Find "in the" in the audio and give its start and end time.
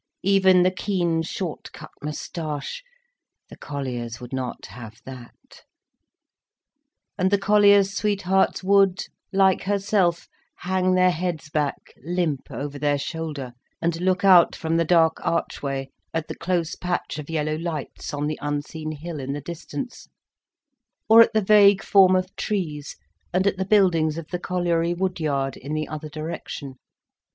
19.19-19.39, 25.57-25.87